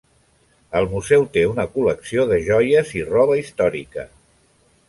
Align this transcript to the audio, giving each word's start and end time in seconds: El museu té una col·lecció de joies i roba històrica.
El 0.79 0.87
museu 0.93 1.25
té 1.35 1.43
una 1.51 1.67
col·lecció 1.77 2.27
de 2.33 2.41
joies 2.49 2.97
i 3.01 3.07
roba 3.13 3.39
històrica. 3.43 4.09